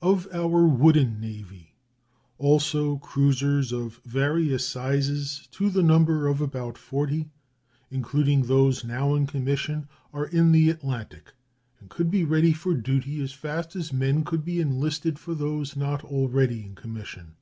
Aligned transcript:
Of 0.00 0.28
our 0.32 0.68
wooden 0.68 1.20
navy 1.20 1.74
also 2.38 2.98
cruisers 2.98 3.72
of 3.72 4.00
various 4.04 4.64
sizes, 4.68 5.48
to 5.50 5.68
the 5.68 5.82
number 5.82 6.28
of 6.28 6.40
about 6.40 6.78
forty, 6.78 7.32
including 7.90 8.42
those 8.42 8.84
now 8.84 9.16
in 9.16 9.26
commission, 9.26 9.88
are 10.12 10.26
in 10.26 10.52
the 10.52 10.70
Atlantic, 10.70 11.32
and 11.80 11.90
could 11.90 12.08
be 12.08 12.22
ready 12.22 12.52
for 12.52 12.74
duty 12.76 13.20
as 13.20 13.32
fast 13.32 13.74
as 13.74 13.92
men 13.92 14.22
could 14.22 14.44
be 14.44 14.60
enlisted 14.60 15.18
for 15.18 15.34
those 15.34 15.74
not 15.74 16.04
already 16.04 16.62
in 16.62 16.76
commission. 16.76 17.34